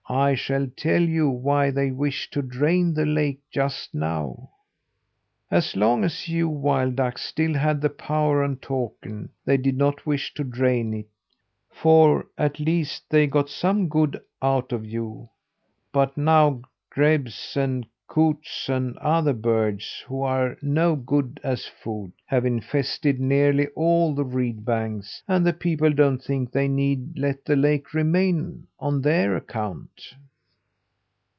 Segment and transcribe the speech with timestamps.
[0.09, 4.49] I shall tell you why they wish to drain the lake just now.
[5.49, 10.05] As long as you wild ducks still had the power on Takern, they did not
[10.05, 11.07] wish to drain it,
[11.69, 15.29] for, at least, they got some good out of you;
[15.93, 22.45] but now, grebes and coots and other birds who are no good as food, have
[22.45, 27.55] infested nearly all the reed banks, and the people don't think they need let the
[27.55, 30.13] lake remain on their account."